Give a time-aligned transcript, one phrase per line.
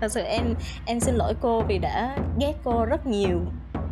[0.00, 0.54] thật sự em
[0.86, 3.40] em xin lỗi cô vì đã ghét cô rất nhiều.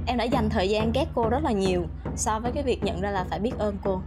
[0.06, 1.84] Em đã dành thời gian ghét cô rất là nhiều
[2.16, 4.00] so với cái việc nhận ra là phải biết ơn cô.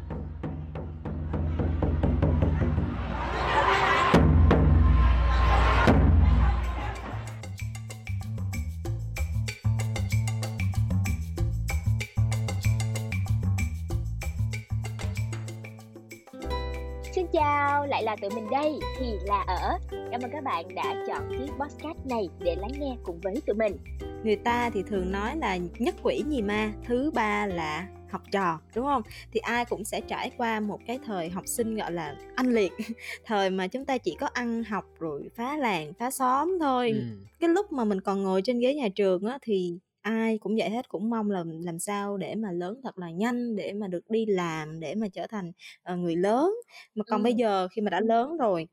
[17.89, 19.77] Lại là tụi mình đây, thì là ở.
[20.11, 23.55] Cảm ơn các bạn đã chọn chiếc podcast này để lắng nghe cùng với tụi
[23.55, 23.77] mình.
[24.23, 28.59] người ta thì thường nói là nhất quỷ nhì ma thứ ba là học trò
[28.75, 32.15] đúng không thì ai cũng sẽ trải qua một cái thời học sinh gọi là
[32.35, 32.71] anh liệt
[33.25, 37.01] thời mà chúng ta chỉ có ăn học rồi phá làng phá xóm thôi Ừ.
[37.39, 40.69] cái lúc mà mình còn ngồi trên ghế nhà trường á thì ai cũng vậy
[40.69, 44.09] hết cũng mong là làm sao để mà lớn thật là nhanh để mà được
[44.09, 45.51] đi làm để mà trở thành
[45.83, 46.53] ờ, người lớn
[46.95, 47.37] mà còn bây Ừ.
[47.37, 48.67] giờ khi mà đã lớn rồi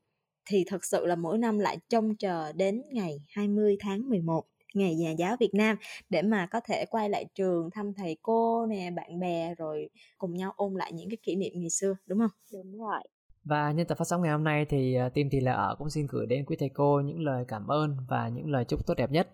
[0.45, 4.95] thì thật sự là mỗi năm lại trông chờ đến ngày 20 tháng 11 ngày
[4.95, 5.77] nhà giáo Việt Nam
[6.09, 10.33] để mà có thể quay lại trường thăm thầy cô nè bạn bè rồi cùng
[10.35, 12.99] nhau ôn lại những cái kỷ niệm ngày xưa đúng không Đúng rồi.
[13.43, 15.89] Và nhân tập phát sóng ngày hôm nay thì ờ, team thì là ở cũng
[15.89, 18.93] xin gửi đến quý thầy cô những lời cảm ơn và những lời chúc tốt
[18.97, 19.27] đẹp nhất.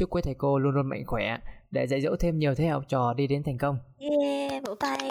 [0.00, 1.36] Chúc quý thầy cô luôn luôn mạnh khỏe
[1.70, 3.78] để dạy dỗ thêm nhiều thế hệ học trò đi đến thành công.
[3.98, 4.98] yeah vỗ tay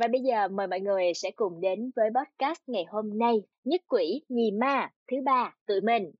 [0.00, 3.42] Và bây giờ mời mọi người sẽ cùng đến với podcast ngày hôm nay.
[3.64, 6.10] Nhất quỷ, nhì ma, thứ ba, tụi mình.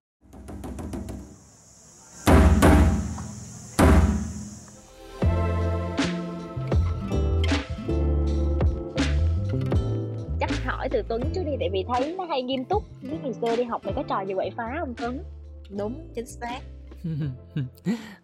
[10.41, 12.83] Chắc hỏi từ Tuấn trước đi tại vì thấy nó hay nghiêm túc.
[13.03, 15.23] Biết ngày xưa đi học mày có trò gì quậy phá không Tuấn?
[15.71, 16.61] Đúng chính xác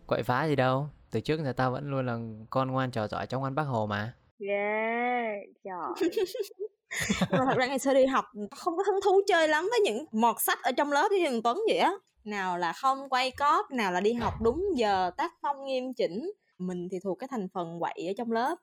[0.07, 0.89] Quậy phá gì đâu.
[1.11, 2.19] Từ trước giờ tao vẫn luôn là
[2.51, 4.15] con ngoan trò giỏi trong ngoan bác Hồ mà.
[4.39, 5.33] Ghê,
[5.65, 6.11] trời.
[7.31, 8.25] mà thật ra ngày xưa đi học
[8.57, 11.43] không có hứng thú chơi lắm với những mọt sách ở trong lớp như thằng
[11.43, 11.93] Tuấn vậy á
[12.25, 16.33] nào là không quay cóp nào là đi học đúng giờ tác phong nghiêm chỉnh
[16.59, 18.57] mình thì thuộc cái thành phần quậy ở trong lớp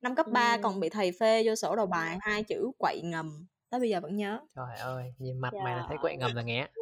[0.00, 0.60] năm cấp 3 Ừ.
[0.62, 4.00] còn bị thầy phê vô sổ đầu bài hai chữ quậy ngầm tới bây giờ
[4.00, 5.98] vẫn nhớ Trời ơi, nhìn mặt mày là thấy Trời.
[6.02, 6.68] quậy ngầm rồi nghe.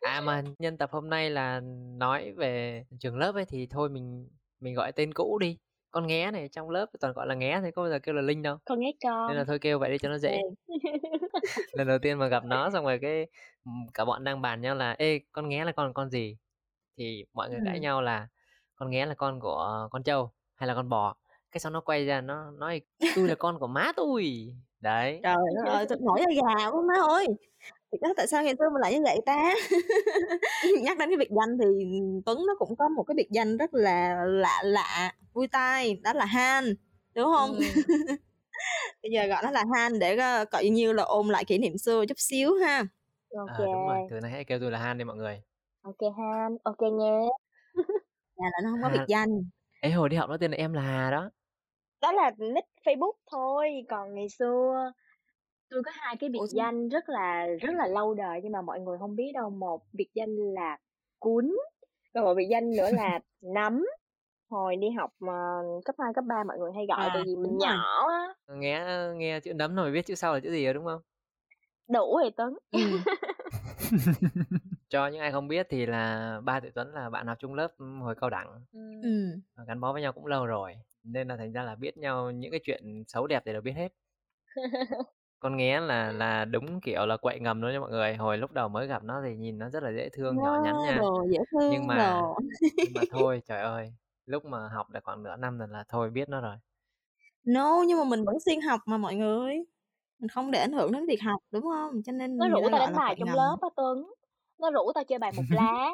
[0.00, 1.60] À mà nhân tập hôm nay là
[1.96, 4.28] nói về trường lớp ấy thì thôi mình
[4.60, 5.58] mình gọi tên cũ đi.
[5.90, 8.22] Con nghé này trong lớp toàn gọi là nghé thôi có bao giờ kêu là
[8.22, 8.58] Linh đâu.
[8.64, 9.28] Con nghe con.
[9.28, 10.38] Nên là thôi kêu vậy đi cho nó dễ.
[11.72, 13.26] Lần đầu tiên mà gặp nó xong rồi cái
[13.64, 16.36] ừm, cả bọn đang bàn nhau là ê con nghé là con con gì?
[16.96, 17.80] Thì mọi người cãi Ừ.
[17.80, 18.28] nhau là
[18.76, 21.16] con nghé là con của con trâu hay là con bò.
[21.50, 22.80] Cái sau nó quay ra nó nói
[23.16, 24.54] tôi là con của má tôi.
[24.80, 25.20] Đấy.
[25.22, 25.36] trời
[25.68, 27.26] ơi tôi nổi da gà quá má ơi
[28.02, 29.54] đó tại sao ngày xưa mình lại như vậy ta
[30.82, 31.66] nhắc đến cái biệt danh thì
[32.26, 36.12] Tuấn nó cũng có một cái biệt danh rất là lạ lạ vui tai đó
[36.12, 36.74] là Han
[37.14, 37.64] đúng không Ừ.
[39.02, 41.78] bây giờ gọi nó là Han để ờ, coi như là ôn lại kỷ niệm
[41.78, 42.84] xưa chút xíu ha
[43.38, 43.58] Ok.
[43.58, 45.42] À, đúng rồi, từ nay hãy kêu tôi là Han đi mọi người.
[45.82, 47.28] Ok Han, ok nhé.
[48.36, 49.28] là nó không có biệt danh
[49.80, 51.30] Ê hồi đi học nó tên là em là Hà đó.
[52.00, 54.92] Đó là nick Facebook thôi, còn ngày xưa
[55.70, 58.52] tôi có hai cái biệt Ủa, sao- danh rất là rất là lâu đời nhưng
[58.52, 59.50] mà mọi người không biết đâu.
[59.50, 60.78] Một biệt danh là
[61.18, 61.52] cuốn,
[62.14, 63.86] còn một biệt danh nữa là nấm.
[64.50, 65.32] Hồi đi học mà
[65.84, 67.68] cấp 2, cấp 3 mọi người hay gọi À, tại vì mình đúng rồi.
[67.68, 68.34] nhỏ á.
[68.48, 71.00] Nghe nghe chữ nấm rồi biết chữ sau là chữ gì rồi đúng không?
[71.88, 72.58] Đủ rồi Tuấn.
[72.70, 72.78] ừ.
[74.88, 77.74] Cho những ai không biết thì là ba tụi Tuấn là bạn học chung lớp
[78.02, 78.64] hồi cao đẳng
[79.02, 79.08] ừ.
[79.56, 82.30] và gắn bó với nhau cũng lâu rồi nên là thành ra là biết nhau
[82.30, 83.92] những cái chuyện xấu đẹp thì đều biết hết.
[85.40, 88.16] Con nghé là là đúng kiểu là quậy ngầm luôn nha mọi người.
[88.16, 90.82] Hồi lúc đầu mới gặp nó thì nhìn nó rất là dễ thương, nhỏ nhắn
[90.82, 91.00] nha.
[91.00, 92.38] đồ dễ thương Nhưng mà đồ
[92.82, 93.94] nhưng mà thôi trời ơi,
[94.26, 96.56] lúc mà học được khoảng nửa năm rồi là thôi biết nó rồi.
[97.44, 99.54] no nhưng mà mình vẫn xuyên học mà mọi người
[100.18, 102.60] mình không để ảnh hưởng đến việc học đúng không cho nên Nó người rủ
[102.62, 104.12] ta tao gọi đánh là bài quậy trong ngầm lớp á Tuấn.
[104.58, 105.90] Nó rủ tao chơi bài một lá.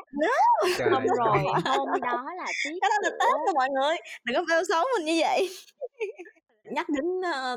[0.76, 1.44] Trời Xong rồi ơi.
[1.64, 4.62] hôm đó là tiết cái đó là của tết rồi mọi người đừng có bêu
[4.68, 5.48] xấu mình như vậy
[6.74, 7.04] nhắc đến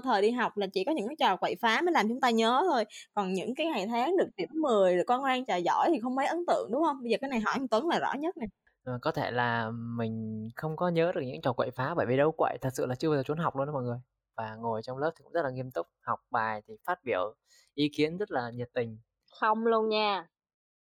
[0.04, 2.30] thời đi học là chỉ có những cái trò quậy phá mới làm chúng ta
[2.30, 5.90] nhớ thôi còn những cái ngày tháng được điểm 10 rồi con ngoan trò giỏi
[5.94, 8.00] thì không mấy ấn tượng đúng không bây giờ cái này hỏi anh Tuấn là
[8.00, 8.48] rõ nhất nè
[8.84, 12.18] Ờ, có thể là mình không có nhớ được những trò quậy phá bởi vì
[12.18, 13.98] đâu quậy thật sự là chưa bao giờ trốn học luôn đó mọi người
[14.38, 17.36] và ngồi trong lớp thì cũng rất là nghiêm túc học bài thì phát biểu
[17.74, 18.98] ý kiến rất là nhiệt tình
[19.40, 20.28] Không luôn nha.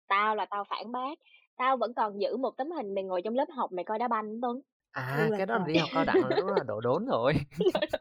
[0.09, 1.19] Tao là tao phản bác.
[1.57, 4.09] Tao vẫn còn giữ một tấm hình mày ngồi trong lớp học mày coi đá
[4.09, 4.61] banh Tuấn.
[4.93, 7.07] À Ừ là cái đó là đi học cao đẳng là đó là đổ đốn
[7.07, 7.33] rồi.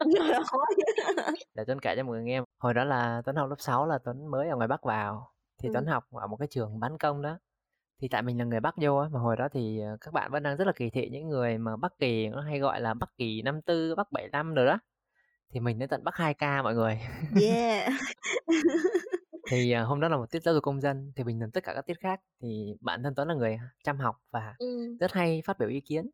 [1.54, 2.42] Để Tuấn kể cho mọi người nghe.
[2.58, 5.32] Hồi đó là Tuấn học lớp 6 là Tuấn mới ở ngoài Bắc vào
[5.62, 5.72] thì Ừ.
[5.74, 7.38] Tuấn học ở một cái trường bán công đó.
[8.02, 10.30] Thì tại mình là người Bắc vô á mà hồi đó thì ờ, các bạn
[10.32, 12.94] vẫn đang rất là kỳ thị những người mà Bắc kỳ nó hay gọi là
[12.94, 14.78] Bắc kỳ 54, Bắc 75 rồi đó.
[15.54, 17.00] Thì mình đến tận Bắc 2K mọi người.
[17.42, 17.92] Yeah.
[19.50, 21.64] Thì, à, hôm đó là một tiết giáo dục công dân, thì bình thường tất
[21.64, 22.20] cả các tiết khác.
[22.42, 24.96] Thì bản thân Tuấn là người chăm học và Ừm.
[25.00, 26.10] rất hay phát biểu ý kiến.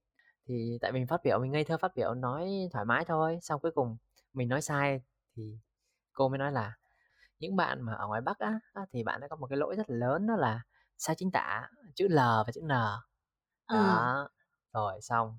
[0.48, 3.60] Thì tại mình phát biểu mình ngây thơ phát biểu, nói thoải mái thôi, xong
[3.60, 3.96] cuối cùng
[4.32, 5.00] mình nói sai
[5.36, 5.58] thì
[6.14, 6.74] cô mới nói là
[7.40, 9.76] "Những bạn mà ở ngoài Bắc á, á, thì bạn đã có một cái lỗi
[9.76, 10.62] rất là lớn đó là
[10.98, 12.70] sai chính tả chữ L và chữ N."
[13.68, 14.08] Ừm.
[14.08, 14.28] Đó,
[14.74, 15.38] rồi xong,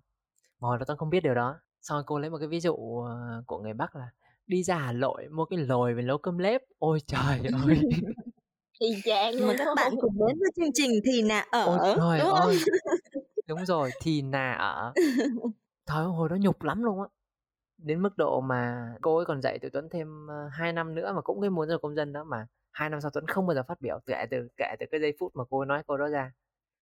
[0.62, 2.76] mà hồi đó Tuấn không biết điều đó, xong cô lấy một cái ví dụ,
[3.08, 4.10] ờ, của người Bắc là
[4.48, 6.62] đi ra Hà Nội mua cái lồi về nấu cơm lếp.
[6.80, 7.86] Ôi trời ơi!
[8.80, 11.24] Y chang luôn các bạn cùng đến với chương trình Thì
[11.64, 12.48] Ôi Ở, trời đúng hông?
[12.48, 12.58] ơi!
[13.48, 14.96] Đúng rồi, thì nà ở.
[15.86, 17.08] Trời ơi, hồi đó nhục lắm luôn á.
[17.78, 21.14] Đến mức độ mà cô ấy còn dạy tụi Tuấn thêm, ơ, 2 năm nữa
[21.16, 23.56] mà cũng cái giáo dục công dân đó, mà 2 năm sau Tuấn không bao
[23.56, 25.98] giờ phát biểu, kể từ kể từ cái giây phút mà cô ấy nói câu
[25.98, 26.34] đó ra.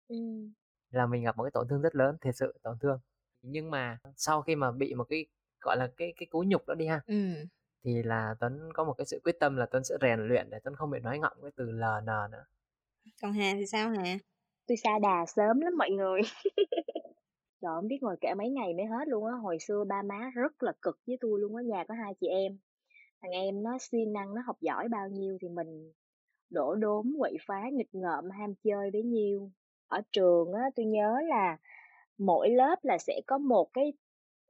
[0.08, 0.54] Ừm.
[0.90, 3.00] Là mình gặp một cái tổn thương rất lớn, thiệt sự tổn thương.
[3.42, 5.26] Nhưng mà sau khi mà bị một cái,
[5.60, 7.46] gọi là, cái cái cú nhục đó đi ha, Ừm.
[7.84, 10.58] thì là Tuấn có một cái sự quyết tâm là Tuấn sẽ rèn luyện để
[10.64, 12.44] Tuấn không bị nói ngọng cái từ L, N nữa.
[13.22, 14.18] Còn Hà thì sao Hà?
[14.66, 16.20] Tui sa đà sớm lắm mọi người.
[17.62, 19.32] Trời không biết ngồi kể mấy ngày mới hết luôn á.
[19.42, 22.26] Hồi xưa ba má rất là cực với tui luôn á, nhà có hai chị
[22.26, 22.58] em.
[23.22, 25.92] Thằng em nó siêng năng, nó học giỏi bao nhiêu thì mình
[26.50, 29.50] đổ đốn, quậy phá, nghịch ngợm, ham chơi bấy nhiêu.
[29.88, 31.58] Ở trường á, tui nhớ là
[32.18, 33.92] mỗi lớp là sẽ có một cái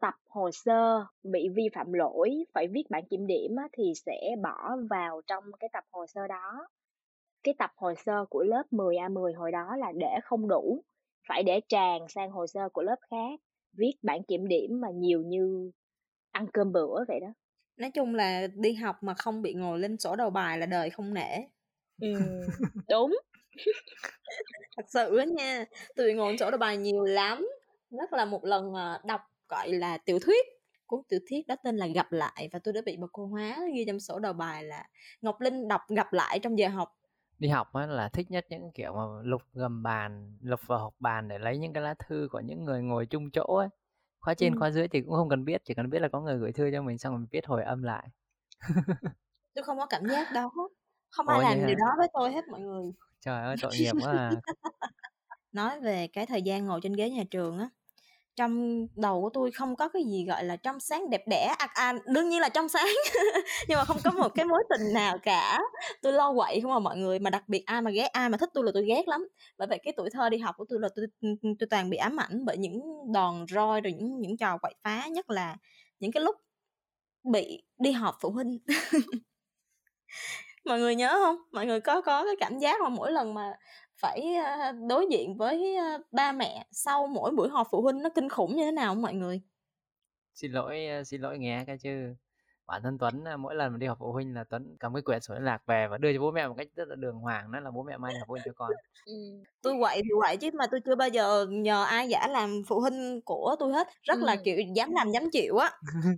[0.00, 4.20] tập hồ sơ bị vi phạm lỗi, phải viết bản kiểm điểm á, thì sẽ
[4.42, 6.68] bỏ vào trong cái tập hồ sơ đó.
[7.44, 10.84] Cái tập hồ sơ của lớp 10A10 hồi đó là để không đủ,
[11.28, 13.40] phải để tràn sang hồ sơ của lớp khác,
[13.72, 15.70] viết bản kiểm điểm mà nhiều như
[16.30, 17.28] ăn cơm bữa vậy đó.
[17.76, 20.90] Nói chung là đi học mà không bị ngồi lên sổ đầu bài là đời
[20.90, 21.36] không nể.
[22.00, 22.40] Ừm,
[22.88, 23.16] đúng.
[24.76, 25.64] Thật sự á nha,
[25.96, 27.48] tui bị ngồi lên sổ đầu bài nhiều lắm.
[27.90, 30.46] Nhất là một lần, ờ, đọc, gọi là, tiểu thuyết,
[30.86, 33.58] cuốn tiểu thuyết đó tên là Gặp Lại và tui đã bị một cô hóa
[33.74, 34.88] ghi trong sổ đầu bài là
[35.20, 36.88] Ngọc Linh đọc Gặp Lại trong giờ học.
[37.38, 40.94] Đi học á là thích nhất những kiểu mà lục gầm bàn, lục vào hộc
[40.98, 43.68] bàn để lấy những cái lá thư của những người ngồi chung chỗ ấy.
[44.20, 44.56] Khóa trên, Ừm.
[44.56, 46.70] khóa dưới thì cũng không cần biết, chỉ cần biết là có người gửi thư
[46.72, 48.08] cho mình xong rồi mình viết hồi âm lại.
[49.54, 50.50] Tui không có cảm giác đó,
[51.10, 51.78] không Ủa, ai làm điều hả?
[51.78, 52.92] đó với tôi hết mọi người.
[53.20, 54.42] Trời ơi, tội nghiệp quá à!
[55.52, 57.68] Nói về cái thời gian ngồi trên ghế nhà trường á,
[58.36, 61.66] trong đầu của tôi không có cái gì, gọi là, trong sáng, đẹp đẽ, à,
[61.74, 62.86] à đương nhiên là trong sáng,
[63.68, 65.60] nhưng mà không có một cái mối tình nào cả.
[66.02, 68.38] tôi lo quậy không à mọi người, mà đặc biệt ai mà ghét ai mà
[68.38, 69.28] thích tôi là tôi ghét lắm.
[69.58, 71.90] Bởi vậy cái tuổi thơ đi học của tôi là tôi ừ, ừ, tôi toàn
[71.90, 72.82] bị ám ảnh bởi những
[73.12, 75.56] đòn roi, rồi những những trò quậy phá, nhất là
[76.00, 76.36] những cái lúc
[77.32, 78.58] bị đi họp phụ huynh.
[80.64, 83.52] Mọi người nhớ không, Mọi người có có cái cảm giác mà mỗi lần mà
[84.00, 84.36] phải,
[84.88, 85.76] đối diện với,
[86.12, 89.02] ba mẹ sau mỗi buổi họp phụ huynh nó kinh khủng như thế nào hông
[89.02, 89.42] mọi người?
[90.34, 92.14] Xin lỗi, xin lỗi nghe cái chứ
[92.66, 95.20] bản thân Tuấn, mỗi lần mà đi họp phụ huynh là Tuấn cầm cái quyển
[95.20, 97.50] sổ liên lạc về và đưa cho bố mẹ một cách rất là đường hoàng,
[97.50, 99.44] nói là "Bố mẹ mai họp phụ huynh cho con." Ừm.
[99.62, 102.80] Tui quậy thì quậy chứ mà tui chưa bao giờ nhờ ai giả làm phụ
[102.80, 104.44] huynh của tui hết, rất là, Ừm.
[104.44, 105.72] kiểu, dám làm dám chịu á,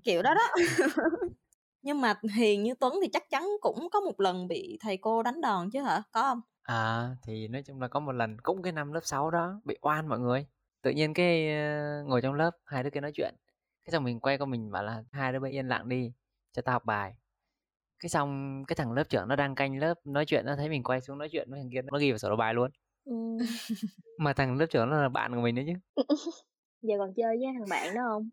[0.04, 0.42] kiểu đó đó.
[1.82, 5.22] Nhưng mà hiền như Tuấn thì chắc chắn cũng có một lần bị thầy cô
[5.22, 6.02] đánh đòn chứ hả?
[6.12, 6.40] Có hông?
[6.66, 9.76] À, thì nói chung là có một lần cũng cái năm lớp 6 đó, bị
[9.82, 10.46] oan mọi người.
[10.82, 13.34] Tự nhiên cái, ơ, ngồi trong lớp, hai đứa kia nói chuyện,
[13.84, 16.12] cái xong mình quay qua mình bảo là "Hai đứa bây yên lặng đi,
[16.52, 17.14] cho tao học bài."
[18.00, 20.82] Cái xong cái thằng lớp trưởng nó đang canh lớp nói chuyện, nó thấy mình
[20.84, 22.70] quay xuống nói chuyện với thằng kia, nó ghi vào sổ đầu bài luôn.
[23.04, 23.38] Ừm.
[24.18, 25.72] Mà thằng lớp trưởng nó là bạn của mình nữa chứ.
[26.82, 28.30] Giờ còn chơi với thằng bạn đó hông?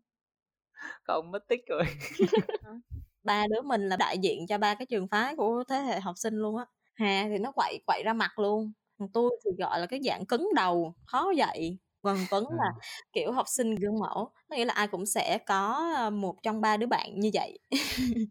[1.04, 1.82] Không, mất tích rồi.
[3.24, 6.18] Ba đứa mình là đại diện cho ba cái trường phái của thế hệ học
[6.18, 6.66] sinh luôn á.
[6.94, 10.26] Hà thì nó quậy quậy ra mặt luôn, còn tui thì, gọi là, cái dạng
[10.26, 12.78] cứng đầu, khó dạy, còn Tuấn là, Ừm.
[13.12, 16.60] kiểu, học sinh gương mẫu, có nghĩa là ai cũng sẽ có, ơ, một trong
[16.60, 17.58] ba đứa bạn như vậy.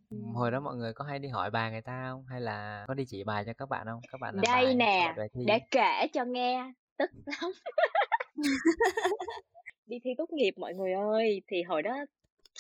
[0.10, 2.26] Ừm, hồi đó mọi người có hay đi hỏi bài người ta không?
[2.30, 4.02] Hay là có đi chỉ bài cho các bạn không?
[4.12, 5.14] Các bạn Đây bài, nè,
[5.48, 7.52] để kể cho nghe, tức lắm.
[9.86, 11.98] Đi thi tốt nghiệp mọi người ơi, thì hồi đó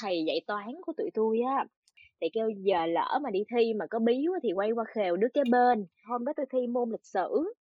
[0.02, 1.66] thầy dạy toán của tụi tui á,
[2.24, 5.30] thì kêu giờ lỡ mà đi thi mà có biếu thì quay qua khều đứa
[5.36, 5.88] kế bên.
[6.10, 7.54] Hôm đó tui thi môn lịch sử,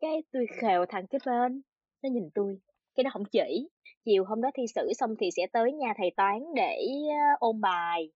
[0.00, 1.62] cái tui khều thằng kế bên,
[2.04, 2.60] nó nhìn tui,
[2.96, 3.68] cái nó hổng chỉ.
[4.06, 6.78] Chiều hôm đó thi sử xong thì sẽ tới nhà thầy toán để,
[7.10, 8.12] ơ, ôn bài.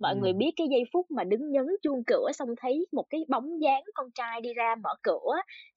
[0.00, 0.38] Mọi người Ừm.
[0.38, 3.84] biết cái giây phút mà đứng nhấn chuông cửa xong thấy một cái bóng dáng
[3.94, 5.32] con trai đi ra mở cửa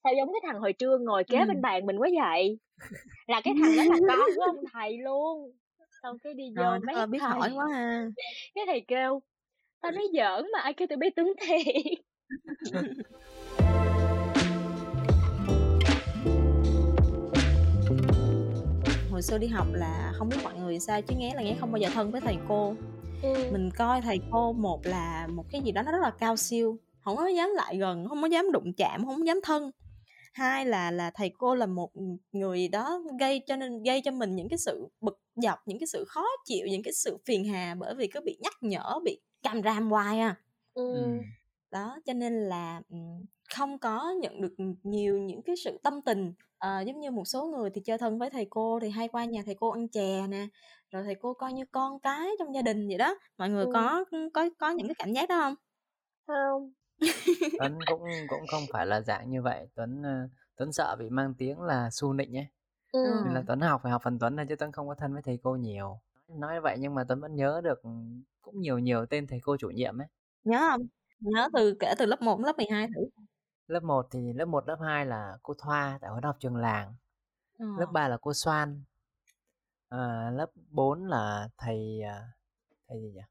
[0.06, 1.64] sao giống cái thằng hồi trưa ngồi kế bên Ừm.
[1.64, 2.60] bàn mình quá vậy?
[3.28, 5.58] Là cái thằng đó là con của ông thầy luôn.
[6.04, 7.44] Xong cái đi vô ơi, biết thầy.
[7.44, 8.10] hỏi quá ha.
[8.56, 9.22] Cái thầy kêu:
[9.84, 11.66] "Tao nói giỡn mà ai kêu tụi bay tướng thiệt."
[19.12, 21.72] Hồi xưa đi học là hông biết mọi người sao chứ Nghé là Nghé không
[21.72, 22.76] bao giờ thân với thầy cô.
[23.24, 23.52] Ừm.
[23.52, 26.78] Mình coi thầy cô một là một cái gì đó nó rất là cao siêu,
[27.04, 29.72] không có dám lại gần không có dám đụng chạm không dám thân
[30.34, 31.92] hai là là thầy cô là một
[32.32, 35.88] người đó gây cho nên gây cho mình những cái sự bực dọc những cái
[35.88, 39.20] sự khó chịu những cái sự phiền hà bởi vì cứ bị nhắc nhở bị
[39.44, 40.36] càm ràm hoài à.
[40.74, 41.18] Ừ.
[41.72, 42.82] đó cho nên là
[43.56, 46.34] không có nhận được nhiều những cái sự tâm tình.
[46.58, 49.26] À, giống như một số người thì chơi thân với thầy cô thì hay qua
[49.26, 50.48] nhà thầy cô ăn chè nè
[50.92, 53.16] rồi thầy cô coi như con cái trong gia đình vậy đó.
[53.38, 53.72] Mọi người ừ.
[53.74, 55.56] có có có những cái cảm giác đó không?
[56.28, 56.72] Không.
[57.60, 59.68] Tuấn cũng cũng không phải là dạng như vậy.
[59.76, 62.48] Tuấn uh, Tuấn sợ bị mang tiếng là su nịnh ấy.
[62.92, 63.22] Ừ.
[63.26, 65.22] nên là Tuấn học phải học phần Tuấn thôi chứ Tuấn không có thân với
[65.22, 66.00] thầy cô nhiều.
[66.28, 67.82] Nói vậy nhưng mà Tuấn vẫn nhớ được
[68.54, 70.08] cũng nhiều nhiều tên thầy cô chủ nhiệm ấy.
[70.44, 70.88] Nhớ không
[71.20, 73.02] nhớ từ kể từ lớp 1 đến lớp 12 thử.
[73.68, 76.96] Lớp 1 thì lớp 1 lớp 2 là cô Thoa tại hồi học trường làng
[77.58, 77.66] ừ.
[77.80, 78.84] lớp 3 là cô Soan
[79.90, 82.28] à, lớp 4 là thầy à,
[82.88, 83.22] thầy gì nhỉ?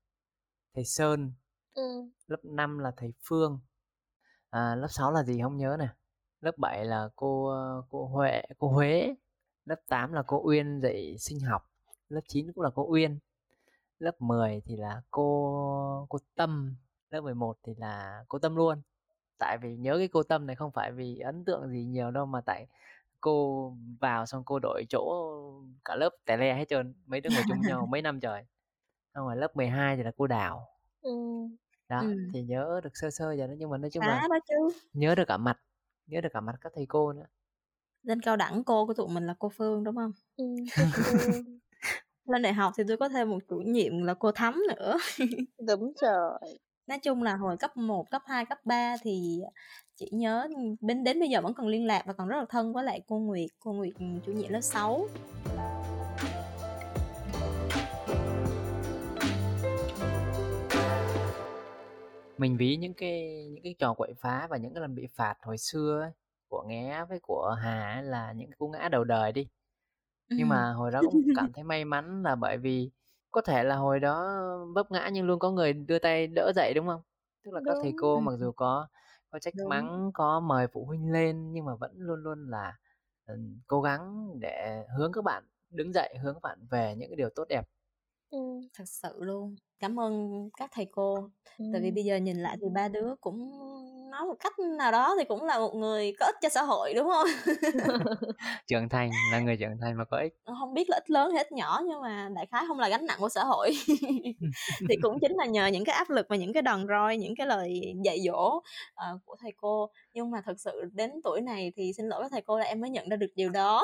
[0.75, 1.33] Thầy Sơn
[1.75, 1.83] ừ.
[2.26, 3.61] lớp 5 là thầy Phương
[4.50, 5.88] à, lớp 6 là gì không nhớ nè?
[6.41, 7.55] Lớp 7 là cô
[7.91, 9.14] cô Huệ cô Huế
[9.64, 11.71] lớp 8 là cô Uyên dạy sinh học
[12.09, 13.19] lớp 9 cũng là cô Uyên
[14.02, 16.75] lớp 10 thì là cô cô Tâm
[17.11, 18.82] lớp 11 thì là cô Tâm luôn.
[19.38, 22.26] Tại vì nhớ cái cô Tâm này không phải vì ấn tượng gì nhiều đâu
[22.26, 22.66] mà tại
[23.21, 25.26] cô vào xong cô đổi chỗ
[25.85, 28.44] cả lớp tè le hết trơn mấy đứa ngồi chung nhau mấy năm trời.
[29.14, 30.68] Xong rồi lớp 12 thì là cô Đào.
[31.02, 31.11] Ừ.
[31.88, 32.16] đó ừ.
[32.32, 34.54] thì nhớ được sơ sơ giờ đó nhưng mà nói chung là chứ.
[34.92, 35.59] nhớ được cả mặt
[36.06, 37.26] nhớ được cả mặt các thầy cô nữa.
[38.02, 40.12] Lên cao đẳng cô của tụi mình là cô Phương đúng không?
[40.37, 40.44] Ừ,
[42.26, 44.97] lên đại học thì tôi có thêm một chủ nhiệm là cô Thắm nữa.
[45.67, 46.38] Đúng rồi.
[46.87, 49.41] Nói chung là hồi cấp 1, cấp 2, cấp 3 thì
[49.97, 50.49] chị nhớ
[50.81, 53.02] đến đến bây giờ vẫn còn liên lạc và còn rất là thân với lại
[53.07, 53.93] cô Nguyệt cô Nguyệt
[54.26, 55.09] chủ nhiệm lớp 6
[62.38, 65.35] mình ví những cái những cái trò quậy phá và những cái lần bị phạt
[65.43, 66.11] hồi xưa ấy,
[66.49, 69.49] của Nghé với của Hà ấy là những cái cú ngã đầu đời đi
[70.37, 72.91] nhưng mà hồi đó cũng cảm thấy may mắn là bởi vì
[73.31, 74.39] có thể là hồi đó
[74.75, 77.01] vấp ngã nhưng luôn có người đưa tay đỡ dậy đúng không
[77.45, 78.87] tức là các thầy cô mặc dù có
[79.31, 79.69] có trách Đúng.
[79.69, 82.79] mắng có mời phụ huynh lên nhưng mà vẫn luôn luôn là
[83.27, 83.35] ừ,
[83.67, 87.31] cố gắng để hướng các bạn đứng dậy hướng các bạn về những cái điều
[87.31, 87.69] tốt đẹp
[88.31, 88.39] ừ.
[88.75, 91.15] thật sự luôn cảm ơn các thầy cô
[91.59, 91.65] ừ.
[91.73, 93.53] tại vì bây giờ nhìn lại thì ba đứa cũng
[94.12, 96.95] nói một cách nào đó thì cũng là một người có ích cho xã hội
[96.95, 97.26] đúng không?
[98.66, 100.33] Trưởng thành là người trưởng thành mà có ích.
[100.61, 103.07] Không biết là ích lớn hay ích nhỏ nhưng mà đại khái không là gánh
[103.07, 103.73] nặng của xã hội.
[104.88, 107.35] Thì cũng chính là nhờ những cái áp lực và những cái đòn roi những
[107.37, 109.90] cái lời dạy dỗ uh, của thầy cô.
[110.14, 112.81] Nhưng mà thật sự đến tuổi này thì xin lỗi với thầy cô là em
[112.81, 113.83] mới nhận ra được điều đó.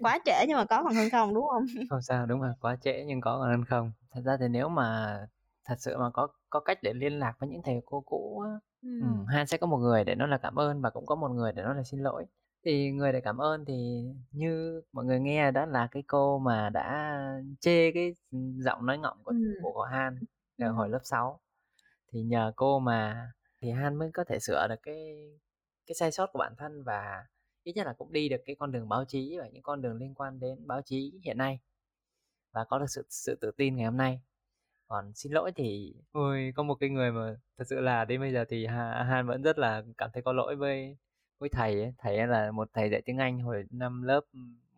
[0.00, 1.66] Quá trễ nhưng mà có còn hơn không đúng không?
[1.90, 3.92] Không sao đúng rồi quá trễ nhưng có còn hơn không.
[4.14, 5.18] Thật ra thì nếu mà
[5.64, 8.50] thật sự mà có có cách để liên lạc với những thầy cô cũ á,
[8.98, 11.28] Ừm, Han sẽ có một người để nói là cảm ơn và cũng có một
[11.28, 12.24] người để nói là xin lỗi.
[12.64, 13.74] Thì người để cảm ơn thì
[14.32, 17.18] như mọi người nghe đó là cái cô mà đã
[17.60, 18.14] chê cái,
[18.58, 19.54] giọng nói ngọng của Ừm.
[19.62, 20.18] của Han
[20.58, 21.40] ở hồi lớp 6.
[22.12, 23.30] Thì nhờ cô mà
[23.62, 25.16] thì Han mới có thể sửa được cái
[25.86, 27.24] cái sai sót của bản thân và
[27.64, 29.96] ít nhất là cũng đi được cái con đường báo chí và những con đường
[29.96, 31.60] liên quan đến báo chí hiện nay.
[32.52, 34.20] Và có được sự sự tự tin ngày hôm nay
[34.94, 38.32] còn xin lỗi thì ôi có một cái người mà thật sự là đến bây
[38.32, 40.96] giờ thì Han vẫn rất là cảm thấy có lỗi với
[41.38, 41.94] với thầy ấy.
[41.98, 44.20] thầy ấy là một thầy dạy tiếng Anh hồi năm lớp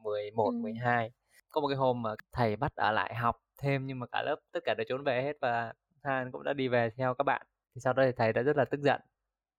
[0.02, 0.52] 11, ừ.
[0.62, 1.10] 12
[1.50, 4.36] có một cái hôm mà thầy bắt ở lại học thêm nhưng mà cả lớp
[4.52, 7.46] tất cả đều trốn về hết và Han cũng đã đi về theo các bạn
[7.74, 9.00] thì sau đó thì thầy đã rất là tức giận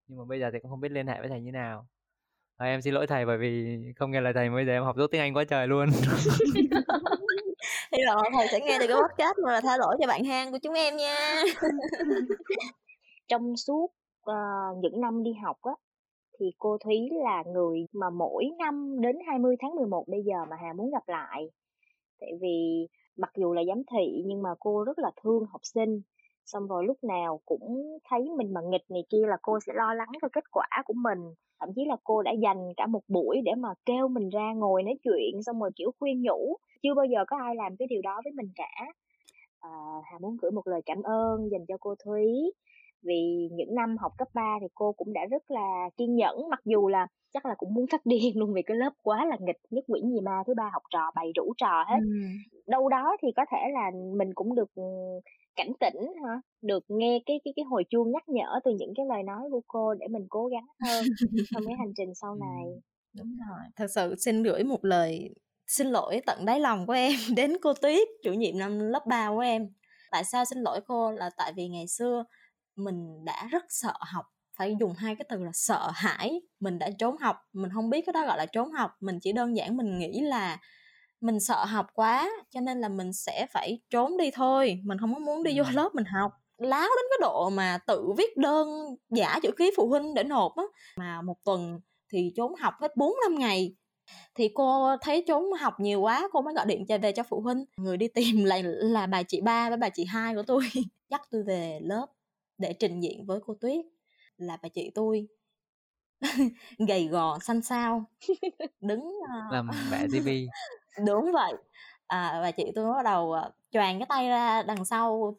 [0.08, 1.88] nhưng mà bây giờ thì cũng không biết liên hệ với thầy như nào
[2.58, 4.96] à, em xin lỗi thầy bởi vì không nghe lời thầy bây giờ em học
[4.98, 5.90] tốt tiếng Anh quá trời luôn
[7.92, 10.58] hy vọng thầy sẽ nghe được cái podcast mà tha lỗi cho bạn hang của
[10.64, 11.44] chúng em nha
[13.28, 13.92] trong suốt
[14.30, 15.74] uh, những năm đi học á
[16.40, 20.56] thì cô Thúy là người mà mỗi năm đến 20 tháng 11 bây giờ mà
[20.62, 21.50] Hà muốn gặp lại.
[22.20, 26.02] Tại vì mặc dù là giám thị nhưng mà cô rất là thương học sinh.
[26.48, 29.94] Xong rồi lúc nào cũng thấy mình mà nghịch này kia là cô sẽ lo
[29.94, 31.20] lắng cho kết quả của mình.
[31.60, 34.84] Thậm chí là cô đã dành cả một buổi để mà kêu mình ra ngồi
[34.84, 38.02] nói chuyện xong rồi kiểu khuyên nhủ chưa bao giờ có ai làm cái điều
[38.02, 38.72] đó với mình cả
[39.60, 39.70] à,
[40.12, 42.52] hà muốn gửi một lời cảm ơn dành cho cô thúy
[43.02, 46.60] vì những năm học cấp 3 thì cô cũng đã rất là kiên nhẫn mặc
[46.66, 49.60] dù là chắc là cũng muốn phát điên luôn vì cái lớp quá là nghịch
[49.70, 52.08] nhất Nguyễn Nhì Ma thứ ba học trò bày rủ trò hết ừ.
[52.68, 54.72] đâu đó thì có thể là mình cũng được
[55.58, 55.96] cảnh tỉnh
[56.26, 56.42] hả?
[56.62, 59.62] Được nghe cái cái cái hồi chuông nhắc nhở từ những cái lời nói của
[59.68, 61.06] cô để mình cố gắng hơn
[61.54, 62.66] trong cái hành trình sau này.
[63.18, 63.60] đúng rồi.
[63.76, 65.36] Thật sự xin gửi một lời
[65.68, 69.30] xin lỗi tận đáy lòng của em đến cô Tuyết chủ nhiệm năm lớp 3
[69.30, 69.70] của em.
[70.12, 71.12] Tại sao xin lỗi cô?
[71.12, 72.24] Là tại vì ngày xưa
[72.76, 74.26] mình đã rất sợ học
[74.58, 76.42] phải dùng hai cái từ là sợ hãi.
[76.60, 78.92] Mình đã trốn học mình không biết cái đó gọi là trốn học.
[79.00, 80.58] Mình chỉ đơn giản mình nghĩ là
[81.22, 85.14] mình sợ học quá cho nên là mình sẽ phải trốn đi thôi mình không
[85.14, 86.32] có muốn đi vô lớp mình học.
[86.58, 90.56] Láo đến cái độ mà tự viết đơn giả chữ ký phụ huynh để nộp
[90.56, 90.64] á
[90.96, 93.76] mà một tuần thì trốn học hết 4 năm ngày.
[94.36, 97.66] Thì cô thấy trốn học nhiều quá cô mới gọi điện về cho phụ huynh.
[97.78, 100.62] Người đi tìm lại là bà chị ba với bà chị hai của tôi.
[101.10, 102.06] Dắt tôi về lớp
[102.58, 103.86] để trình diện với cô tuyết
[104.38, 105.28] là bà chị tôi.
[106.88, 108.06] Gầy gò xanh xao
[108.82, 109.52] đứng uh...
[109.52, 110.30] làm mẹ TV
[111.06, 111.54] đúng vậy.
[112.08, 115.36] À, và chị tôi bắt đầu uh, choàng cái tay ra đằng sau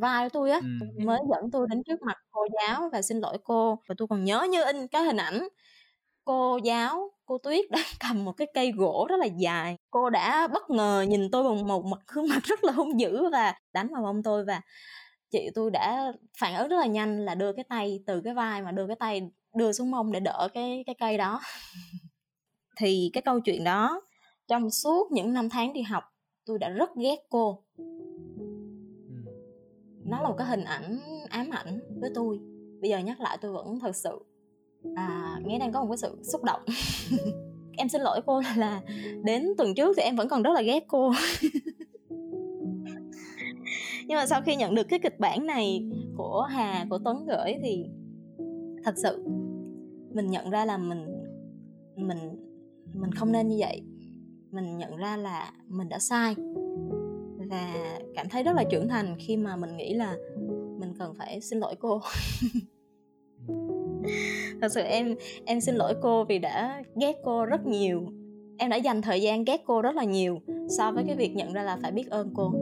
[0.00, 1.04] vai của tôi á ừ.
[1.04, 3.78] mới dẫn tôi đến trước mặt cô giáo và xin lỗi cô.
[3.88, 5.48] Và tôi còn nhớ như in cái hình ảnh
[6.24, 7.78] cô giáo cô tuyết đã
[8.08, 9.76] cầm một cái cây gỗ rất là dài.
[9.90, 13.30] Cô đã bất ngờ nhìn tôi bằng một mặt gương mặt rất là hung dữ
[13.32, 14.60] và đánh vào mông tôi và
[15.30, 18.62] chị tôi đã phản ứng rất là nhanh là đưa cái tay từ cái vai
[18.62, 21.40] mà đưa cái tay đưa xuống mông để đỡ cái cái cây đó.
[22.76, 24.00] Thì cái câu chuyện đó
[24.48, 26.04] trong suốt những năm tháng đi học,
[26.46, 27.62] tôi đã rất ghét cô.
[30.04, 32.40] Nó là một cái hình ảnh ám ảnh với tôi.
[32.80, 34.24] Bây giờ nhắc lại tôi vẫn thật sự
[34.96, 36.60] à nghe đang có một cái sự xúc động.
[37.76, 38.82] Em xin lỗi cô là
[39.24, 41.12] đến tuần trước thì em vẫn còn rất là ghét cô.
[44.06, 47.54] Nhưng mà sau khi nhận được cái kịch bản này của hà, của tuấn gửi
[47.62, 47.84] thì
[48.84, 49.24] thật sự
[50.14, 51.06] mình nhận ra là mình
[51.96, 52.18] mình
[52.94, 53.82] mình không nên như vậy
[54.50, 56.34] mình nhận ra là mình đã sai
[57.50, 57.74] và
[58.14, 60.16] cảm thấy rất là trưởng thành khi mà mình nghĩ là
[60.78, 62.00] mình cần phải xin lỗi cô.
[64.60, 65.14] Thật sự em
[65.44, 68.06] em xin lỗi cô vì đã ghét cô rất nhiều.
[68.58, 70.38] Em đã dành thời gian ghét cô rất là nhiều
[70.78, 72.52] so với cái việc nhận ra là phải biết ơn cô.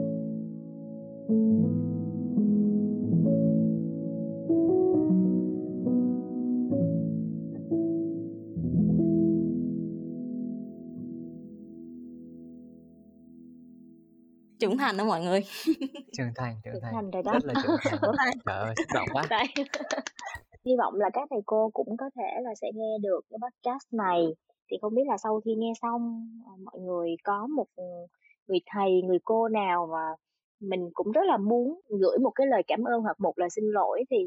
[14.59, 15.43] Trưởng thành đó mọi người.
[16.17, 17.33] Trưởng thành trưởng thành, thành rồi đó.
[17.33, 17.77] rất là trưởng
[18.17, 18.37] thành.
[18.45, 19.23] Trời ơi xúc động quá.
[20.65, 23.93] Hy vọng là các thầy cô cũng có thể là sẽ nghe được cái podcast
[23.93, 24.25] này.
[24.71, 27.67] Thì không biết là sau khi nghe xong ờ, mọi người có một
[28.47, 30.15] người thầy người cô nào mà
[30.59, 33.65] mình cũng rất là muốn gửi một cái lời cảm ơn hoặc một lời xin
[33.65, 34.17] lỗi thì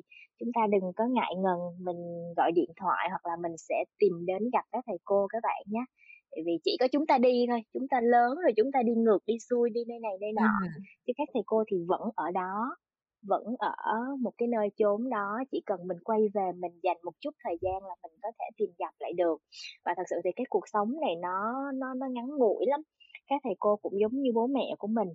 [0.41, 4.27] chúng ta đừng có ngại ngần mình gọi điện thoại hoặc là mình sẽ tìm
[4.27, 5.85] đến gặp các thầy cô các bạn nhé
[6.31, 8.93] tại vì chỉ có chúng ta đi thôi chúng ta lớn rồi chúng ta đi
[8.95, 10.69] ngược đi xuôi đi nơi này nơi nọ ừ.
[11.07, 12.77] chứ các thầy cô thì vẫn ở đó
[13.23, 17.13] vẫn ở một cái nơi chốn đó chỉ cần mình quay về mình dành một
[17.21, 19.43] chút thời gian là mình có thể tìm gặp lại được
[19.85, 22.81] và thật sự thì cái cuộc sống này nó nó nó ngắn ngủi lắm
[23.27, 25.09] các thầy cô cũng giống như bố mẹ của mình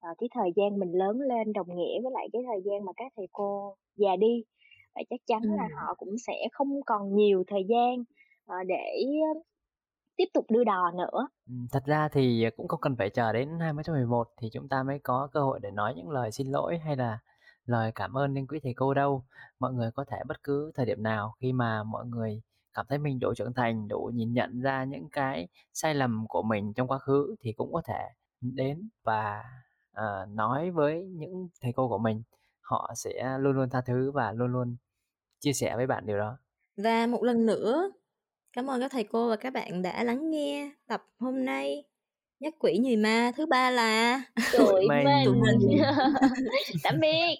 [0.00, 2.92] à, cái thời gian mình lớn lên đồng nghĩa với lại cái thời gian mà
[2.96, 4.44] các thầy cô già đi
[4.94, 5.50] và chắc chắn ừ.
[5.56, 8.00] là họ cũng sẽ không còn nhiều thời gian
[8.50, 9.04] uh, để
[10.20, 11.28] tiếp tục đưa đò nữa.
[11.72, 15.28] thật ra thì cũng không cần phải chờ đến 2011 thì chúng ta mới có
[15.32, 17.18] cơ hội để nói những lời xin lỗi hay là
[17.64, 19.24] lời cảm ơn đến quý thầy cô đâu.
[19.60, 22.42] Mọi người có thể bất cứ thời điểm nào khi mà mọi người
[22.74, 26.42] cảm thấy mình đủ trưởng thành, đủ nhìn nhận ra những cái sai lầm của
[26.42, 28.08] mình trong quá khứ thì cũng có thể
[28.40, 29.44] đến và
[30.00, 32.22] uh, nói với những thầy cô của mình.
[32.60, 34.76] Họ sẽ luôn luôn tha thứ và luôn luôn
[35.40, 36.38] chia sẻ với bạn điều đó.
[36.76, 37.90] Và một lần nữa
[38.52, 41.84] Cảm ơn các thầy cô và các bạn đã lắng nghe tập hôm nay.
[42.40, 45.06] Nhất quỷ nhì ma thứ ba là tụi mình.
[45.24, 45.82] Tụi mình.
[46.82, 47.36] Tạm biệt.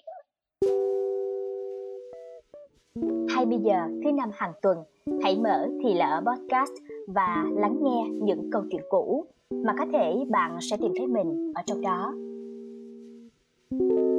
[3.29, 4.77] 20 giờ thứ năm hàng tuần,
[5.23, 6.71] hãy mở thì lỡ podcast
[7.07, 11.51] và lắng nghe những câu chuyện cũ mà có thể bạn sẽ tìm thấy mình
[11.55, 12.13] ở trong đó.
[13.71, 14.10] thank you